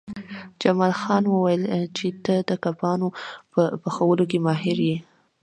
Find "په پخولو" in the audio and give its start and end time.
3.51-4.23